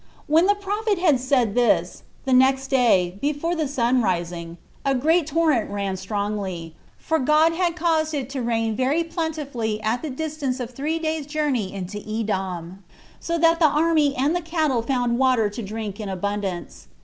[0.25, 0.33] 2.
[0.33, 5.27] When the prophet had said this, the next day, before the sun rising, a great
[5.27, 10.59] torrent ran strongly; for God had caused it to rain very plentifully at the distance
[10.59, 12.83] of three days' journey into Edom,
[13.19, 16.87] so that the army and the cattle found water to drink in abundance.